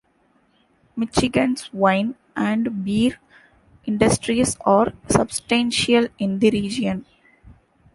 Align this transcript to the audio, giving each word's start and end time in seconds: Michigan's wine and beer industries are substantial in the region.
Michigan's 0.95 1.71
wine 1.71 2.15
and 2.35 2.83
beer 2.83 3.19
industries 3.85 4.57
are 4.65 4.93
substantial 5.07 6.07
in 6.17 6.39
the 6.39 6.49
region. 6.49 7.05